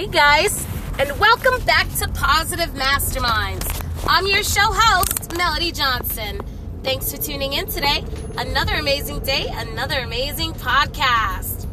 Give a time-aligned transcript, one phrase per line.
[0.00, 0.66] Hey guys,
[0.98, 3.86] and welcome back to Positive Masterminds.
[4.08, 6.40] I'm your show host, Melody Johnson.
[6.82, 8.02] Thanks for tuning in today.
[8.38, 11.66] Another amazing day, another amazing podcast.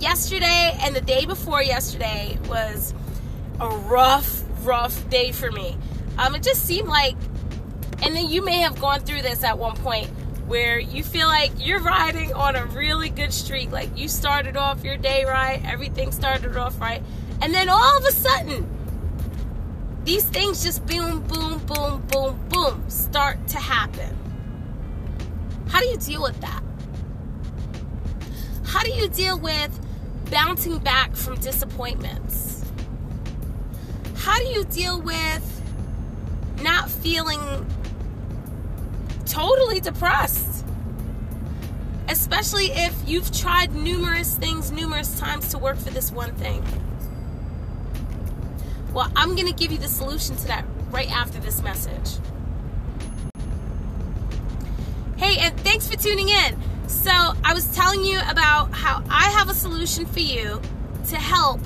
[0.00, 2.94] Yesterday and the day before yesterday was
[3.58, 5.76] a rough, rough day for me.
[6.18, 7.16] Um, it just seemed like,
[8.04, 10.08] and then you may have gone through this at one point
[10.50, 13.70] where you feel like you're riding on a really good streak.
[13.70, 17.00] Like you started off your day right, everything started off right,
[17.40, 18.68] and then all of a sudden,
[20.02, 24.16] these things just boom, boom, boom, boom, boom start to happen.
[25.68, 26.62] How do you deal with that?
[28.64, 29.70] How do you deal with
[30.32, 32.64] bouncing back from disappointments?
[34.16, 35.62] How do you deal with
[36.60, 37.38] not feeling
[39.30, 40.64] totally depressed.
[42.08, 46.64] Especially if you've tried numerous things numerous times to work for this one thing.
[48.92, 52.18] Well, I'm going to give you the solution to that right after this message.
[55.16, 56.56] Hey, and thanks for tuning in.
[56.88, 60.60] So, I was telling you about how I have a solution for you
[61.08, 61.60] to help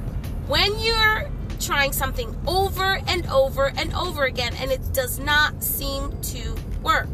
[0.49, 6.21] when you're trying something over and over and over again and it does not seem
[6.21, 7.09] to work.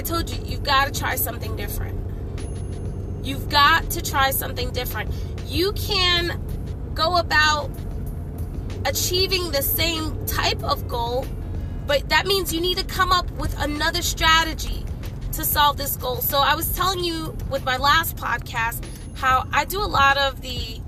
[0.00, 2.00] I told you, you've got to try something different.
[3.22, 5.12] You've got to try something different.
[5.44, 6.40] You can
[6.94, 7.70] go about
[8.86, 11.26] achieving the same type of goal,
[11.86, 14.86] but that means you need to come up with another strategy
[15.32, 16.16] to solve this goal.
[16.22, 18.82] So I was telling you with my last podcast
[19.16, 20.80] how I do a lot of the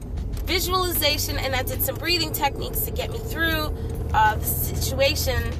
[0.46, 3.76] visualization and I did some breathing techniques to get me through
[4.14, 5.52] uh, the situation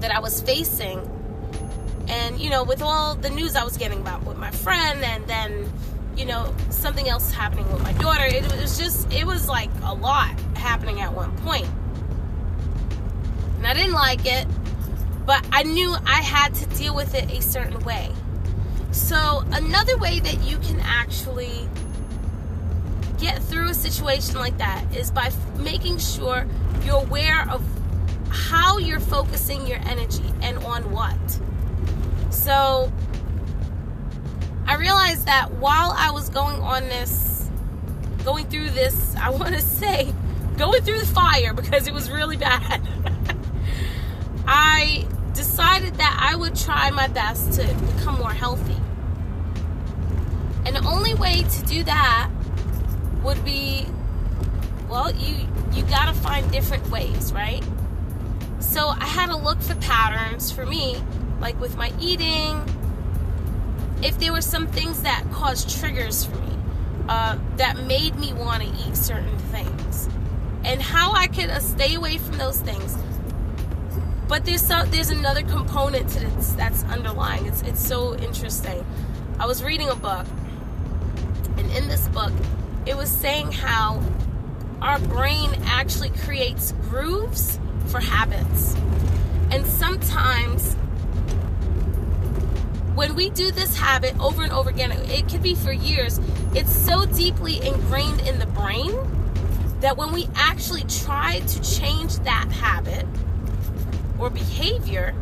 [0.00, 1.19] that I was facing
[2.10, 5.26] and, you know, with all the news I was getting about with my friend and
[5.28, 5.72] then,
[6.16, 9.94] you know, something else happening with my daughter, it was just, it was like a
[9.94, 11.68] lot happening at one point.
[13.58, 14.48] And I didn't like it,
[15.24, 18.10] but I knew I had to deal with it a certain way.
[18.90, 21.68] So, another way that you can actually
[23.20, 26.44] get through a situation like that is by making sure
[26.84, 27.62] you're aware of
[28.30, 31.16] how you're focusing your energy and on what.
[32.30, 32.92] So
[34.66, 37.50] I realized that while I was going on this,
[38.24, 40.12] going through this, I want to say,
[40.56, 42.80] going through the fire because it was really bad,
[44.46, 48.76] I decided that I would try my best to become more healthy.
[50.66, 52.30] And the only way to do that
[53.22, 53.86] would be
[54.88, 57.64] well, you you got to find different ways, right?
[58.58, 61.00] So I had to look for patterns for me
[61.40, 62.62] like with my eating,
[64.02, 66.56] if there were some things that caused triggers for me,
[67.08, 70.08] uh, that made me want to eat certain things,
[70.64, 72.96] and how I could uh, stay away from those things.
[74.28, 77.46] But there's there's another component to this that's underlying.
[77.46, 78.84] It's it's so interesting.
[79.38, 80.26] I was reading a book,
[81.56, 82.32] and in this book,
[82.86, 84.02] it was saying how
[84.80, 88.76] our brain actually creates grooves for habits.
[93.10, 96.20] When we do this habit over and over again, it could be for years,
[96.54, 98.92] it's so deeply ingrained in the brain
[99.80, 103.04] that when we actually try to change that habit
[104.16, 105.12] or behavior,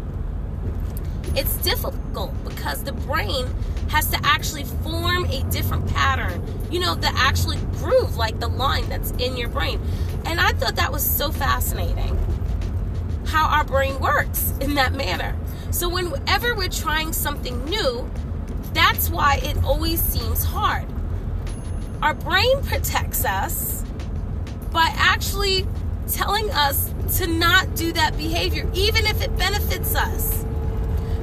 [1.35, 3.47] it's difficult because the brain
[3.89, 6.43] has to actually form a different pattern.
[6.71, 9.81] You know, the actually groove, like the line that's in your brain.
[10.27, 12.19] And I thought that was so fascinating
[13.25, 15.35] how our brain works in that manner.
[15.71, 18.09] So, whenever we're trying something new,
[18.73, 20.87] that's why it always seems hard.
[22.01, 23.85] Our brain protects us
[24.73, 25.67] by actually
[26.11, 30.45] telling us to not do that behavior, even if it benefits us,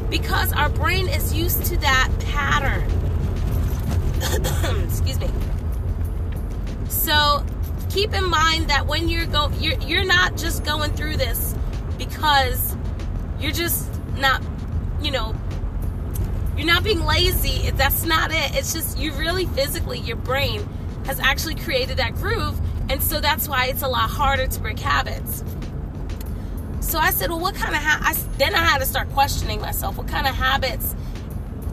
[0.09, 2.83] because our brain is used to that pattern.
[4.85, 5.29] Excuse me.
[6.87, 7.43] So,
[7.89, 11.55] keep in mind that when you're going, you're, you're not just going through this
[11.97, 12.75] because
[13.39, 14.41] you're just not,
[15.01, 15.35] you know,
[16.57, 17.71] you're not being lazy.
[17.71, 18.55] That's not it.
[18.55, 20.67] It's just you really physically, your brain
[21.05, 22.59] has actually created that groove.
[22.89, 25.43] And so that's why it's a lot harder to break habits.
[26.79, 27.99] So I said, well, what kind of ha-?
[28.01, 29.97] I, then I had to start questioning myself.
[29.97, 30.95] What kind of habits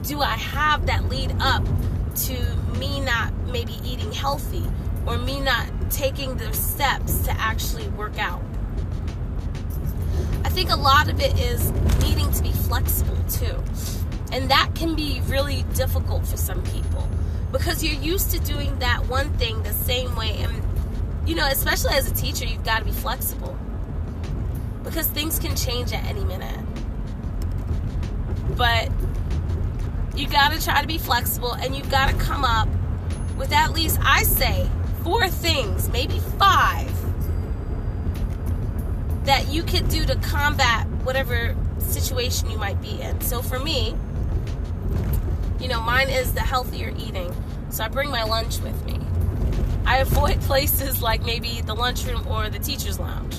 [0.02, 1.64] do I have that lead up
[2.14, 4.64] to me not maybe eating healthy
[5.06, 8.42] or me not taking the steps to actually work out?
[10.52, 11.70] Think a lot of it is
[12.02, 13.56] needing to be flexible too.
[14.32, 17.08] And that can be really difficult for some people
[17.50, 20.36] because you're used to doing that one thing the same way.
[20.38, 20.62] And,
[21.26, 23.58] you know, especially as a teacher, you've got to be flexible
[24.84, 26.64] because things can change at any minute.
[28.56, 28.90] But
[30.14, 32.68] you got to try to be flexible and you've got to come up
[33.38, 34.68] with at least, I say,
[35.02, 36.91] four things, maybe five,
[39.24, 43.20] that you could do to combat whatever situation you might be in.
[43.20, 43.94] So for me,
[45.60, 47.34] you know, mine is the healthier eating.
[47.70, 49.00] So I bring my lunch with me.
[49.86, 53.36] I avoid places like maybe the lunchroom or the teacher's lounge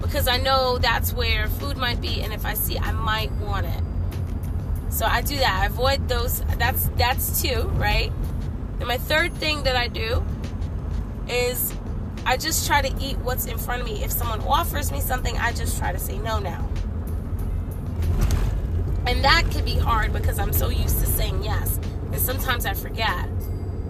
[0.00, 3.66] because I know that's where food might be, and if I see, I might want
[3.66, 3.82] it.
[4.88, 5.62] So I do that.
[5.62, 6.40] I avoid those.
[6.58, 8.12] That's that's two, right?
[8.78, 10.24] And my third thing that I do
[11.28, 11.74] is
[12.26, 14.02] I just try to eat what's in front of me.
[14.02, 16.68] If someone offers me something, I just try to say no now.
[19.06, 21.78] And that can be hard because I'm so used to saying yes.
[22.10, 23.28] And sometimes I forget.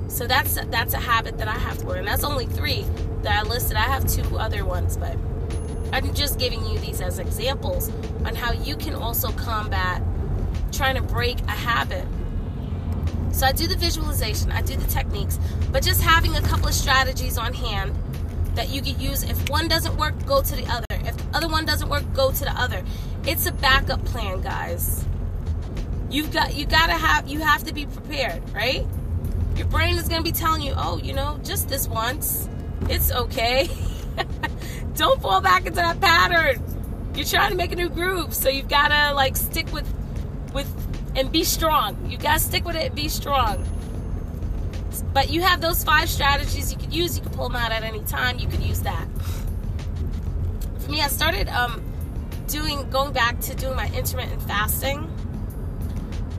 [0.08, 2.00] So that's that's a habit that I have to learn.
[2.00, 2.84] And that's only three
[3.22, 3.78] that I listed.
[3.78, 5.16] I have two other ones, but
[5.94, 7.90] I'm just giving you these as examples
[8.26, 10.02] on how you can also combat
[10.72, 12.06] trying to break a habit.
[13.32, 15.38] So I do the visualization, I do the techniques,
[15.72, 17.94] but just having a couple of strategies on hand
[18.56, 20.84] that you could use if one doesn't work, go to the other.
[20.90, 22.82] If the other one doesn't work, go to the other.
[23.26, 25.04] It's a backup plan, guys.
[26.10, 28.86] You've got you got to have you have to be prepared, right?
[29.56, 32.48] Your brain is to be telling you, "Oh, you know, just this once.
[32.88, 33.68] It's okay."
[34.96, 36.62] Don't fall back into that pattern.
[37.14, 39.86] You're trying to make a new groove, so you've got to like stick with
[40.52, 40.68] with
[41.16, 42.10] and be strong.
[42.10, 43.66] You got to stick with it be strong.
[45.02, 47.16] But you have those five strategies you could use.
[47.16, 48.38] You could pull them out at any time.
[48.38, 49.06] You could use that.
[50.78, 51.82] For me, I started um,
[52.46, 55.10] doing going back to doing my intermittent fasting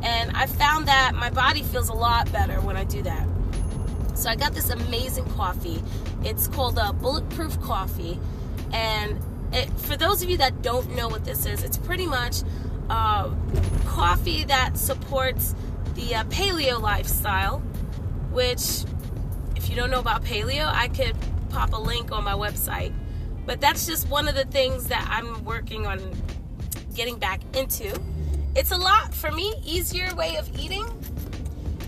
[0.03, 3.27] and I found that my body feels a lot better when I do that.
[4.15, 5.83] So I got this amazing coffee.
[6.23, 8.19] It's called a Bulletproof Coffee.
[8.71, 9.19] And
[9.53, 12.43] it, for those of you that don't know what this is, it's pretty much
[12.89, 13.29] uh,
[13.85, 15.55] coffee that supports
[15.95, 17.61] the uh, paleo lifestyle,
[18.37, 18.83] which,
[19.55, 21.15] if you don't know about paleo, I could
[21.49, 22.93] pop a link on my website.
[23.47, 25.99] But that's just one of the things that I'm working on
[26.93, 27.99] getting back into.
[28.55, 30.85] It's a lot, for me, easier way of eating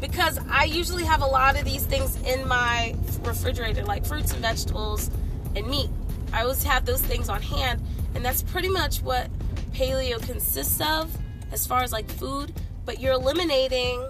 [0.01, 4.41] because I usually have a lot of these things in my refrigerator, like fruits and
[4.41, 5.11] vegetables
[5.55, 5.91] and meat.
[6.33, 7.79] I always have those things on hand,
[8.15, 9.29] and that's pretty much what
[9.73, 11.15] paleo consists of
[11.51, 12.51] as far as like food.
[12.85, 14.01] But you're eliminating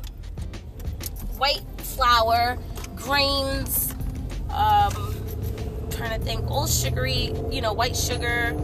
[1.38, 1.63] white
[1.99, 2.57] flour,
[2.95, 3.93] grains,
[4.51, 5.15] um,
[5.91, 8.55] trying to think, all sugary, you know, white sugar,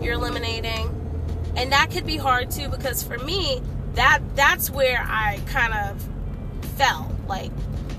[0.00, 0.88] you're eliminating.
[1.56, 3.60] And that could be hard too because for me
[3.94, 6.08] that that's where i kind of
[6.76, 7.50] fell like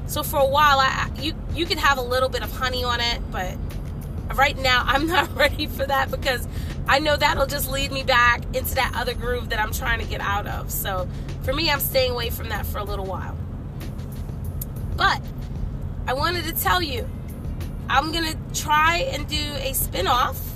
[0.08, 3.00] so for a while i you you could have a little bit of honey on
[3.00, 3.56] it but
[4.36, 6.48] right now i'm not ready for that because
[6.88, 10.06] i know that'll just lead me back into that other groove that i'm trying to
[10.06, 10.70] get out of.
[10.70, 11.08] So
[11.44, 13.38] for me i'm staying away from that for a little while
[14.96, 15.22] but
[16.08, 17.08] i wanted to tell you
[17.90, 20.56] i'm gonna try and do a spin-off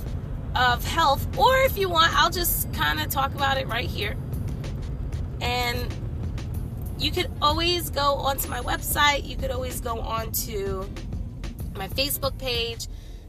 [0.54, 4.16] of health, or if you want, I'll just kind of talk about it right here.
[5.40, 5.86] And
[6.98, 10.86] you could always go onto my website, you could always go onto
[11.76, 12.88] my Facebook page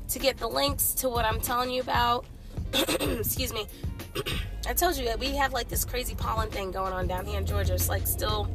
[0.09, 2.25] to get the links to what I'm telling you about.
[2.73, 3.67] Excuse me.
[4.67, 7.39] I told you that we have like this crazy pollen thing going on down here
[7.39, 7.73] in Georgia.
[7.73, 8.49] It's like still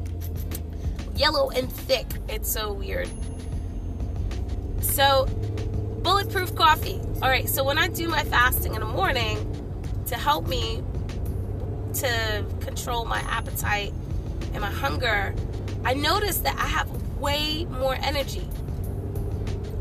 [1.17, 2.07] yellow and thick.
[2.29, 3.09] It's so weird.
[4.81, 5.27] So,
[6.03, 7.01] bulletproof coffee.
[7.23, 9.39] All right, so when I do my fasting in the morning
[10.07, 10.83] to help me
[11.95, 13.93] to control my appetite
[14.53, 15.35] and my hunger,
[15.85, 18.49] I notice that I have way more energy.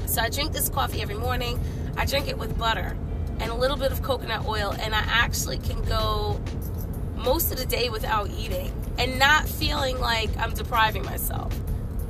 [0.06, 1.60] So I drink this coffee every morning.
[1.98, 2.96] I drink it with butter
[3.40, 6.40] and a little bit of coconut oil, and I actually can go
[7.16, 11.54] most of the day without eating and not feeling like I'm depriving myself.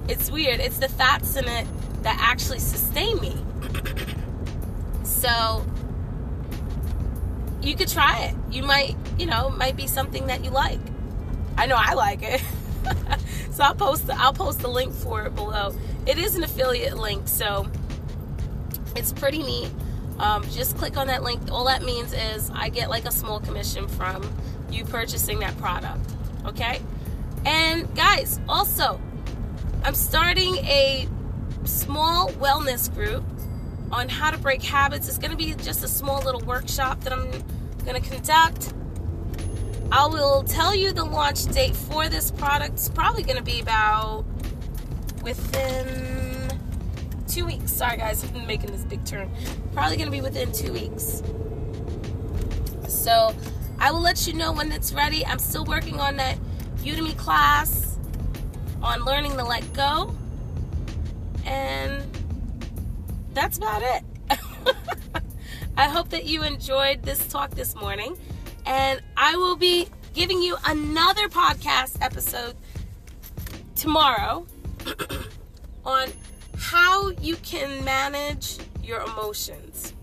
[0.08, 0.60] It's weird.
[0.60, 1.68] It's the fats in it
[2.04, 3.36] that actually sustain me.
[5.04, 5.65] So
[7.62, 8.36] you could try it.
[8.54, 10.80] You might, you know, might be something that you like.
[11.58, 12.42] I know I like it.
[13.51, 15.75] so I'll post the, I'll post the link for it below.
[16.06, 17.68] It is an affiliate link, so
[18.96, 19.72] it's pretty neat.
[20.20, 21.51] Um, just click on that link.
[21.51, 24.32] All that means is I get like a small commission from
[24.70, 26.13] you purchasing that product.
[26.46, 26.80] Okay?
[27.46, 29.00] And guys, also,
[29.84, 31.08] I'm starting a
[31.64, 33.24] small wellness group
[33.92, 35.08] on how to break habits.
[35.08, 37.30] It's going to be just a small little workshop that I'm
[37.86, 38.74] going to conduct.
[39.92, 42.74] I will tell you the launch date for this product.
[42.74, 44.25] It's probably going to be about
[45.24, 46.50] within
[47.28, 47.72] two weeks.
[47.72, 49.30] Sorry, guys, I'm making this big turn.
[49.74, 51.22] Probably going to be within two weeks.
[52.88, 53.36] So
[53.79, 55.25] I will let you know when it's ready.
[55.25, 56.38] I'm still working on that
[56.77, 57.98] Udemy class
[58.82, 60.15] on learning to let go.
[61.46, 62.03] And
[63.34, 64.03] that's about it.
[65.77, 68.17] I hope that you enjoyed this talk this morning.
[68.65, 72.55] And I will be giving you another podcast episode
[73.75, 74.48] tomorrow
[75.86, 76.10] on
[76.58, 79.95] how you can manage your emotions.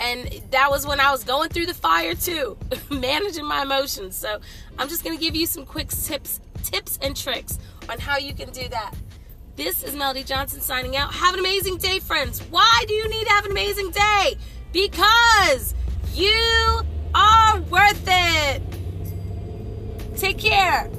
[0.00, 2.56] And that was when I was going through the fire too,
[2.90, 4.16] managing my emotions.
[4.16, 4.40] So
[4.78, 8.50] I'm just to give you some quick tips, tips and tricks on how you can
[8.50, 8.94] do that.
[9.56, 11.12] This is Melody Johnson signing out.
[11.12, 12.40] Have an amazing day, friends.
[12.50, 14.36] Why do you need to have an amazing day?
[14.72, 15.74] Because
[16.14, 16.80] you
[17.14, 18.62] are worth it.
[20.16, 20.90] Take care.